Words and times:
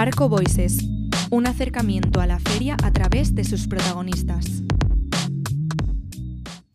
Arco 0.00 0.30
Voices, 0.30 0.78
un 1.30 1.46
acercamiento 1.46 2.22
a 2.22 2.26
la 2.26 2.40
feria 2.40 2.74
a 2.82 2.90
través 2.90 3.34
de 3.34 3.44
sus 3.44 3.68
protagonistas. 3.68 4.62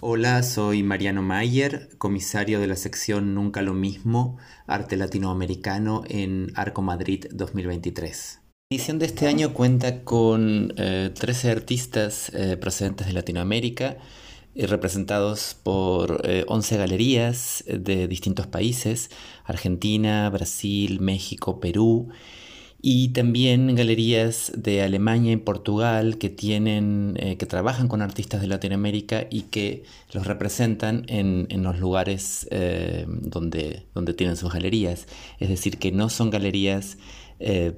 Hola, 0.00 0.42
soy 0.42 0.82
Mariano 0.82 1.20
Mayer, 1.20 1.90
comisario 1.98 2.60
de 2.60 2.66
la 2.66 2.76
sección 2.76 3.34
Nunca 3.34 3.60
lo 3.60 3.74
mismo, 3.74 4.38
Arte 4.66 4.96
Latinoamericano 4.96 6.02
en 6.08 6.50
Arco 6.54 6.80
Madrid 6.80 7.26
2023. 7.30 8.40
La 8.70 8.76
edición 8.78 8.98
de 8.98 9.04
este 9.04 9.26
año 9.26 9.52
cuenta 9.52 10.02
con 10.02 10.72
13 10.74 11.12
eh, 11.20 11.50
artistas 11.50 12.32
eh, 12.34 12.56
procedentes 12.56 13.06
de 13.06 13.12
Latinoamérica, 13.12 13.98
eh, 14.54 14.66
representados 14.66 15.58
por 15.62 16.22
11 16.46 16.76
galerías 16.78 17.64
de 17.66 18.08
distintos 18.08 18.46
países, 18.46 19.10
Argentina, 19.44 20.30
Brasil, 20.30 21.00
México, 21.00 21.60
Perú, 21.60 22.08
y 22.82 23.08
también 23.10 23.74
galerías 23.74 24.52
de 24.56 24.82
Alemania 24.82 25.32
y 25.32 25.36
Portugal 25.36 26.16
que 26.16 26.30
tienen 26.30 27.14
eh, 27.18 27.36
que 27.36 27.44
trabajan 27.44 27.88
con 27.88 28.00
artistas 28.00 28.40
de 28.40 28.46
Latinoamérica 28.46 29.26
y 29.30 29.42
que 29.42 29.84
los 30.12 30.26
representan 30.26 31.04
en, 31.08 31.46
los 31.62 31.78
lugares 31.78 32.48
eh, 32.50 33.04
donde, 33.06 33.86
donde 33.94 34.14
tienen 34.14 34.36
sus 34.36 34.52
galerías. 34.52 35.06
Es 35.38 35.50
decir 35.50 35.78
que 35.78 35.92
no 35.92 36.08
son 36.08 36.30
galerías 36.30 36.96
eh, 37.38 37.74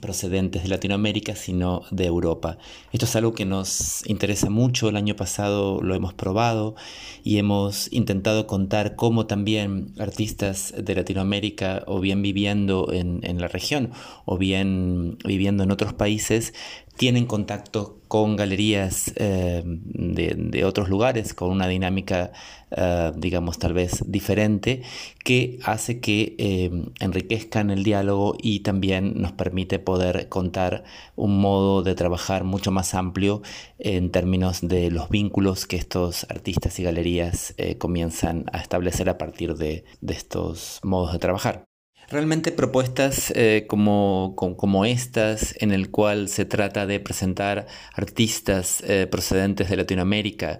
procedentes 0.00 0.62
de 0.62 0.68
Latinoamérica, 0.68 1.34
sino 1.34 1.82
de 1.90 2.06
Europa. 2.06 2.58
Esto 2.92 3.06
es 3.06 3.16
algo 3.16 3.34
que 3.34 3.44
nos 3.44 4.06
interesa 4.06 4.50
mucho, 4.50 4.88
el 4.88 4.96
año 4.96 5.16
pasado 5.16 5.80
lo 5.82 5.94
hemos 5.94 6.14
probado 6.14 6.74
y 7.22 7.38
hemos 7.38 7.92
intentado 7.92 8.46
contar 8.46 8.96
cómo 8.96 9.26
también 9.26 9.92
artistas 9.98 10.74
de 10.76 10.94
Latinoamérica, 10.94 11.84
o 11.86 12.00
bien 12.00 12.22
viviendo 12.22 12.92
en, 12.92 13.20
en 13.22 13.40
la 13.40 13.48
región, 13.48 13.90
o 14.24 14.38
bien 14.38 15.18
viviendo 15.24 15.64
en 15.64 15.70
otros 15.70 15.92
países, 15.92 16.54
tienen 17.00 17.24
contacto 17.24 18.02
con 18.08 18.36
galerías 18.36 19.14
eh, 19.16 19.62
de, 19.64 20.64
otros 20.66 20.90
lugares, 20.90 21.32
con 21.32 21.50
una 21.50 21.66
dinámica, 21.66 22.30
eh, 22.70 23.12
digamos, 23.16 23.58
tal 23.58 23.72
vez 23.72 24.04
diferente, 24.06 24.82
que 25.24 25.58
hace 25.64 25.98
que 26.00 26.36
eh, 26.36 26.70
enriquezcan 27.00 27.70
el 27.70 27.84
diálogo 27.84 28.36
y 28.38 28.60
también 28.60 29.14
nos 29.18 29.32
permite 29.32 29.78
poder 29.78 30.28
contar 30.28 30.84
un 31.16 31.40
modo 31.40 31.82
de 31.82 31.94
trabajar 31.94 32.44
mucho 32.44 32.70
más 32.70 32.92
amplio 32.92 33.40
en 33.78 34.10
términos 34.10 34.60
de 34.60 34.90
los 34.90 35.08
vínculos 35.08 35.64
que 35.64 35.76
estos 35.76 36.26
artistas 36.28 36.78
y 36.80 36.82
galerías 36.82 37.54
comienzan 37.78 38.44
a 38.52 38.58
establecer 38.58 39.08
a 39.08 39.16
partir 39.16 39.54
de 39.54 39.84
estos 40.06 40.80
modos 40.82 41.14
de 41.14 41.18
trabajar. 41.18 41.69
Realmente 42.08 42.50
propuestas 42.50 43.32
eh, 43.36 43.66
como, 43.68 44.34
como, 44.36 44.84
estas, 44.84 45.54
en 45.60 45.70
el 45.70 45.90
cual 45.90 46.28
se 46.28 46.44
trata 46.44 46.84
de 46.84 46.98
presentar 46.98 47.66
artistas 47.94 48.82
eh, 48.84 49.06
procedentes 49.08 49.70
de 49.70 49.76
Latinoamérica 49.76 50.58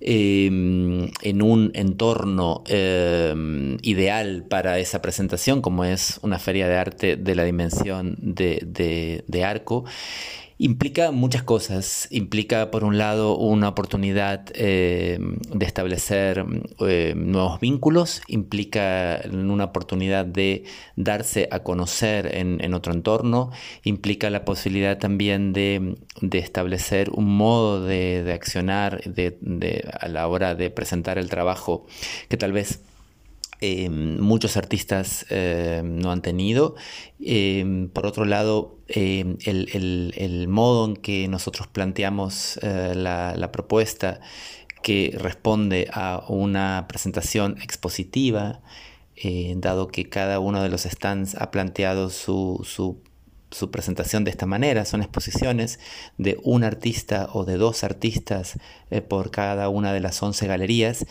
em, 0.00 1.08
en 1.22 1.42
un 1.42 1.70
entorno 1.74 2.64
em, 2.66 3.76
ideal 3.82 4.44
para 4.48 4.80
esa 4.80 5.00
presentación, 5.00 5.62
como 5.62 5.84
es 5.84 6.18
una 6.22 6.40
feria 6.40 6.66
de 6.66 6.76
arte 6.76 7.16
de 7.16 7.34
la 7.36 7.44
dimensión 7.44 8.16
de, 8.20 9.22
de 9.24 9.44
Arco, 9.44 9.84
Implica 10.60 11.12
muchas 11.12 11.44
cosas. 11.44 12.08
Implica, 12.10 12.72
por 12.72 12.82
un 12.82 12.98
lado, 12.98 13.38
una 13.38 13.68
oportunidad 13.68 14.46
eh, 14.54 15.20
de 15.54 15.66
establecer 15.66 16.44
eh, 16.80 17.14
nuevos 17.16 17.60
vínculos. 17.60 18.22
Implica 18.26 19.20
una 19.30 19.64
oportunidad 19.64 20.26
de 20.26 20.64
darse 20.96 21.48
a 21.52 21.60
conocer 21.60 22.34
en, 22.34 22.74
otro 22.74 22.92
entorno. 22.92 23.52
Implica 23.84 24.30
la 24.30 24.44
posibilidad 24.44 24.98
también 24.98 25.52
de, 25.52 25.96
establecer 26.32 27.10
un 27.10 27.36
modo 27.36 27.84
de, 27.84 28.28
accionar 28.34 29.00
a 30.00 30.08
la 30.08 30.26
hora 30.26 30.56
de 30.56 30.70
presentar 30.70 31.18
el 31.18 31.30
trabajo 31.30 31.86
que 32.28 32.36
tal 32.36 32.52
vez 32.52 32.80
eh, 33.60 33.90
muchos 33.90 34.56
artistas 34.56 35.26
eh, 35.30 35.82
no 35.84 36.12
han 36.12 36.22
tenido. 36.22 36.76
Eh, 37.20 37.88
por 37.92 38.06
otro 38.06 38.24
lado, 38.24 38.78
el, 38.86 40.46
modo 40.48 40.86
en 40.86 40.96
que 40.96 41.26
nosotros 41.28 41.66
planteamos 41.66 42.58
la, 42.62 43.50
propuesta 43.52 44.20
que 44.82 45.16
responde 45.18 45.88
a 45.92 46.24
una 46.28 46.86
presentación 46.88 47.58
expositiva, 47.60 48.60
dado 49.56 49.88
que 49.88 50.08
cada 50.08 50.38
uno 50.38 50.62
de 50.62 50.68
los 50.68 50.82
stands 50.82 51.34
ha 51.34 51.50
planteado 51.50 52.10
su, 52.10 53.00
presentación 53.72 54.22
de 54.22 54.30
esta 54.30 54.46
manera. 54.46 54.84
Son 54.84 55.02
exposiciones 55.02 55.80
de 56.16 56.38
un 56.44 56.62
artista 56.62 57.28
o 57.32 57.44
de 57.44 57.56
dos 57.56 57.82
artistas 57.82 58.58
por 59.08 59.32
cada 59.32 59.68
una 59.68 59.92
de 59.92 60.00
las 60.00 60.22
11 60.22 60.46
galerías 60.46 61.04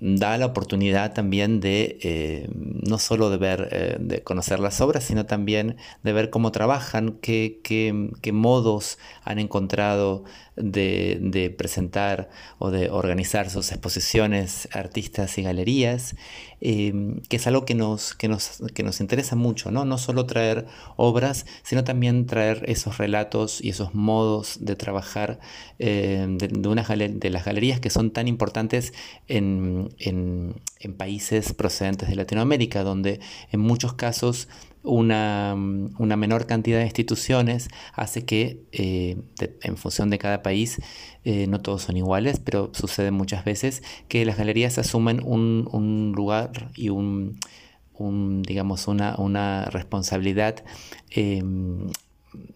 da 0.00 0.38
la 0.38 0.46
oportunidad 0.46 1.12
también 1.12 1.60
de 1.60 1.98
eh, 2.02 2.48
no 2.54 2.98
solo 2.98 3.28
de 3.28 3.36
ver, 3.36 3.68
eh, 3.70 3.96
de 4.00 4.22
conocer 4.22 4.58
las 4.58 4.80
obras, 4.80 5.04
sino 5.04 5.26
también 5.26 5.76
de 6.02 6.12
ver 6.14 6.30
cómo 6.30 6.52
trabajan, 6.52 7.18
qué, 7.20 7.60
qué, 7.62 8.32
modos 8.32 8.98
han 9.24 9.38
encontrado 9.38 10.24
de, 10.56 11.54
presentar 11.58 12.30
o 12.58 12.70
de 12.70 12.88
organizar 12.88 13.50
sus 13.50 13.70
exposiciones 13.72 14.68
artistas 14.72 15.36
y 15.36 15.42
galerías, 15.42 16.16
eh, 16.62 17.20
que 17.28 17.36
es 17.36 17.46
algo 17.46 17.66
que 17.66 17.74
nos, 17.74 18.14
que 18.14 18.28
nos, 18.28 18.62
que 18.72 18.82
nos 18.82 19.00
interesa 19.00 19.36
mucho, 19.36 19.70
¿no? 19.70 19.84
no 19.84 19.98
solo 19.98 20.24
traer 20.24 20.66
obras, 20.96 21.44
sino 21.62 21.84
también 21.84 22.26
traer 22.26 22.64
esos 22.66 22.96
relatos 22.96 23.60
y 23.62 23.70
esos 23.70 23.94
modos 23.94 24.58
de 24.60 24.76
trabajar 24.76 25.40
de, 25.78 26.28
de 26.38 27.30
las 27.30 27.44
galerías 27.44 27.80
que 27.80 27.90
son 27.90 28.10
tan 28.10 28.28
importantes 28.28 28.94
en 29.28 29.89
en, 29.98 30.60
países 30.96 31.52
procedentes 31.52 32.08
de 32.08 32.16
Latinoamérica, 32.16 32.82
donde 32.82 33.20
en 33.52 33.60
muchos 33.60 33.92
casos 33.94 34.48
una, 34.82 35.54
menor 35.56 36.46
cantidad 36.46 36.78
de 36.78 36.84
instituciones 36.84 37.68
hace 37.94 38.24
que, 38.24 38.64
eh, 38.72 39.18
en 39.62 39.76
función 39.76 40.08
de 40.10 40.18
cada 40.18 40.42
país, 40.42 40.80
eh, 41.24 41.46
no 41.46 41.60
todos 41.60 41.82
son 41.82 41.96
iguales, 41.96 42.40
pero 42.40 42.70
sucede 42.72 43.10
muchas 43.10 43.44
veces 43.44 43.82
que 44.08 44.24
las 44.24 44.38
galerías 44.38 44.78
asumen 44.78 45.20
un, 45.22 46.12
lugar 46.16 46.70
y 46.74 46.88
un, 46.88 47.38
digamos, 48.42 48.88
una, 48.88 49.64
responsabilidad 49.66 50.64
eh, 51.10 51.42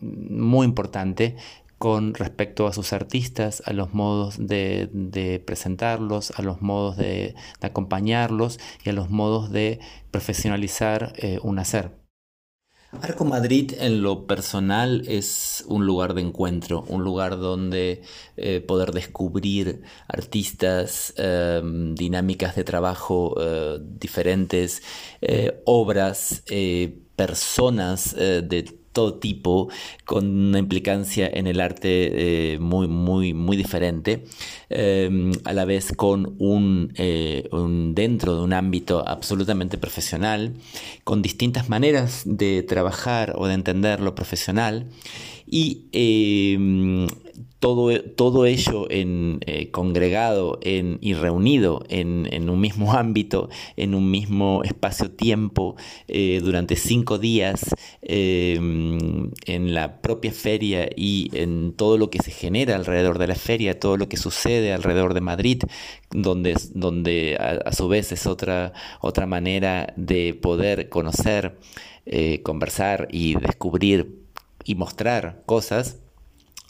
muy 0.00 0.66
importante 0.66 1.36
con 1.84 2.14
respecto 2.14 2.66
a 2.66 2.72
sus 2.72 2.94
artistas, 2.94 3.62
a 3.66 3.74
los 3.74 3.92
modos 3.92 4.36
de, 4.38 5.42
presentarlos, 5.44 6.30
a 6.30 6.40
los 6.40 6.62
modos 6.62 6.96
de, 6.96 7.34
acompañarlos 7.60 8.58
y 8.82 8.88
a 8.88 8.94
los 8.94 9.10
modos 9.10 9.50
de 9.50 9.80
profesionalizar 10.10 11.12
eh, 11.18 11.38
un 11.42 11.58
hacer. 11.58 11.90
Arco 13.02 13.26
Madrid 13.26 13.74
en 13.78 14.00
lo 14.00 14.26
personal 14.26 15.02
es 15.08 15.62
un 15.68 15.84
lugar 15.84 16.14
de 16.14 16.22
encuentro, 16.22 16.86
un 16.88 17.04
lugar 17.04 17.38
donde 17.38 18.00
eh, 18.38 18.62
poder 18.62 18.92
descubrir 18.92 19.82
artistas, 20.08 21.12
em, 21.18 21.94
dinámicas 21.94 22.56
de 22.56 22.64
trabajo 22.64 23.34
eh, 23.38 23.78
diferentes, 23.82 24.82
obras, 25.66 26.44
personas 27.14 28.14
de 28.16 28.83
todo 28.94 29.14
tipo, 29.14 29.68
con 30.06 30.24
una 30.48 30.58
implicancia 30.58 31.28
en 31.30 31.46
el 31.46 31.60
arte 31.60 32.54
eh, 32.54 32.58
muy, 32.58 32.88
muy, 32.88 33.34
muy 33.34 33.56
diferente, 33.58 34.24
em, 34.70 35.32
a 35.44 35.52
la 35.52 35.66
vez 35.66 35.92
con 35.94 36.36
eh, 36.96 37.48
un, 37.52 37.94
dentro 37.94 38.36
de 38.36 38.42
un 38.42 38.54
ámbito 38.54 39.06
absolutamente 39.06 39.76
profesional, 39.76 40.54
con 41.04 41.20
distintas 41.20 41.68
maneras 41.68 42.22
de 42.24 42.62
trabajar 42.62 43.34
o 43.36 43.46
de 43.46 43.54
entender 43.54 44.00
lo 44.00 44.14
profesional 44.14 44.86
y 45.46 45.86
em, 47.34 48.14
todo, 48.16 48.46
ello 48.46 48.86
en, 48.90 49.40
eh, 49.46 49.70
congregado 49.70 50.58
en, 50.62 50.98
y 51.00 51.14
reunido 51.14 51.84
en, 51.88 52.50
un 52.50 52.60
mismo 52.60 52.92
ámbito, 52.94 53.48
en 53.76 53.94
un 53.94 54.10
mismo 54.10 54.62
espacio-tiempo, 54.64 55.76
eh, 56.08 56.40
durante 56.42 56.76
cinco 56.76 57.18
días, 57.18 57.74
em, 58.02 59.30
en 59.46 59.74
la 59.74 60.00
propia 60.02 60.32
feria 60.32 60.88
y 60.94 61.30
en 61.32 61.72
todo 61.72 61.96
lo 61.98 62.10
que 62.10 62.18
se 62.22 62.30
genera 62.30 62.76
alrededor 62.76 63.18
de 63.18 63.28
la 63.28 63.34
feria, 63.34 63.80
todo 63.80 63.96
lo 63.96 64.08
que 64.08 64.16
sucede 64.16 64.72
alrededor 64.72 65.14
de 65.14 65.20
Madrid, 65.20 65.62
donde, 66.10 66.54
donde 66.74 67.36
a, 67.36 67.72
su 67.72 67.88
vez 67.88 68.12
es 68.12 68.26
otra, 68.26 68.72
otra 69.00 69.26
manera 69.26 69.92
de 69.96 70.34
poder 70.34 70.88
conocer, 70.88 71.58
eh, 72.06 72.42
conversar 72.42 73.08
y 73.10 73.34
descubrir 73.36 74.24
y 74.64 74.74
mostrar 74.74 75.42
cosas 75.46 76.03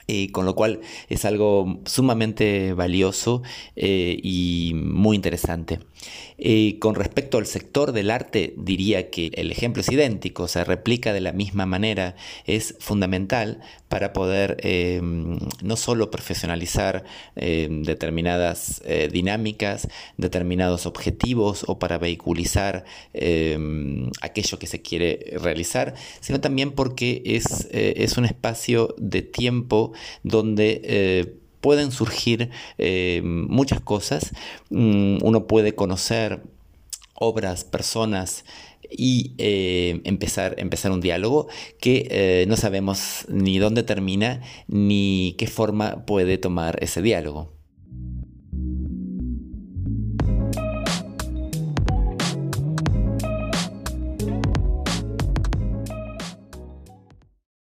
eh, 0.07 0.31
con 0.33 0.45
lo 0.45 0.55
cual 0.55 0.81
es 1.09 1.25
algo 1.25 1.81
sumamente 1.87 2.75
valioso 2.75 3.43
eh, 3.75 4.19
y 4.23 4.73
muy 4.75 5.17
interesante. 5.17 5.81
Eh, 6.37 6.79
con 6.79 6.95
respecto 6.95 7.39
al 7.39 7.47
sector 7.47 7.93
del 7.93 8.11
arte, 8.11 8.55
diría 8.59 9.09
que 9.09 9.31
el 9.35 9.51
ejemplo 9.51 9.81
es 9.81 9.91
idéntico, 9.91 10.47
se 10.49 10.65
replica 10.65 11.13
de 11.13 11.21
la 11.21 11.33
misma 11.33 11.65
manera, 11.65 12.17
es 12.45 12.77
fundamental 12.81 13.61
para 13.95 14.13
poder 14.13 14.57
em, 14.65 15.39
no 15.63 15.77
solo 15.77 16.11
profesionalizar 16.11 17.05
em, 17.37 17.83
determinadas 17.83 18.83
eh, 18.85 19.07
dinámicas, 19.07 19.87
determinados 20.19 20.85
objetivos 20.85 21.65
o 21.69 21.79
para 21.79 21.97
vehiculizar 21.97 22.85
em, 23.13 24.11
aquello 24.21 24.59
que 24.59 24.67
se 24.67 24.83
quiere 24.83 25.39
realizar, 25.41 25.95
sino 26.19 26.41
también 26.41 26.73
porque 26.73 27.23
es, 27.25 27.69
eh, 27.71 27.95
es 27.99 28.17
un 28.17 28.25
espacio 28.25 28.97
de 28.99 29.23
tiempo 29.23 29.93
donde 30.25 31.39
pueden 31.61 31.93
surgir 31.93 32.51
eh, 32.79 33.23
muchas 33.23 33.81
cosas. 33.81 34.33
Mm, 34.71 35.19
uno 35.23 35.47
puede 35.47 35.77
conocer 35.77 36.43
obras, 37.15 37.63
personas 37.63 38.45
y 38.97 39.35
eh, 39.39 40.01
empezar, 40.05 40.55
empezar 40.59 40.93
un 40.93 41.01
diálogo 41.01 41.49
que 41.81 42.07
eh, 42.11 42.45
no 42.49 42.57
sabemos 42.57 43.27
ni 43.29 43.59
dónde 43.59 43.83
termina 43.83 44.43
ni 44.69 45.35
qué 45.39 45.47
forma 45.47 46.05
puede 46.07 46.39
tomar 46.39 46.83
ese 46.83 47.03
diálogo. 47.03 47.64